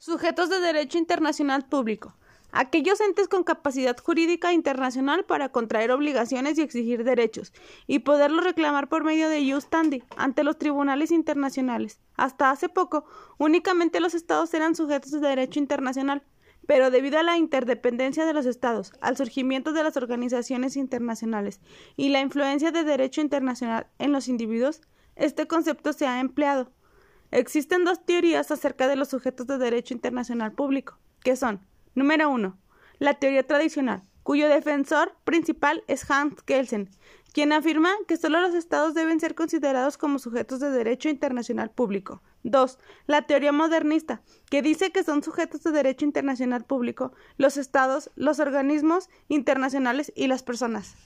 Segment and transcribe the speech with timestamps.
[0.00, 2.14] Sujetos de derecho internacional público.
[2.52, 7.52] Aquellos entes con capacidad jurídica internacional para contraer obligaciones y exigir derechos,
[7.88, 11.98] y poderlos reclamar por medio de jus standi ante los tribunales internacionales.
[12.14, 13.06] Hasta hace poco,
[13.38, 16.22] únicamente los estados eran sujetos de derecho internacional,
[16.68, 21.60] pero debido a la interdependencia de los estados, al surgimiento de las organizaciones internacionales
[21.96, 24.80] y la influencia de derecho internacional en los individuos,
[25.16, 26.70] este concepto se ha empleado.
[27.30, 31.60] Existen dos teorías acerca de los sujetos de derecho internacional público, que son,
[31.94, 32.58] número uno,
[32.98, 36.90] la teoría tradicional, cuyo defensor principal es Hans Kelsen,
[37.32, 42.22] quien afirma que solo los estados deben ser considerados como sujetos de derecho internacional público.
[42.44, 42.78] 2.
[43.06, 48.38] La teoría modernista, que dice que son sujetos de derecho internacional público los estados, los
[48.38, 50.96] organismos internacionales y las personas.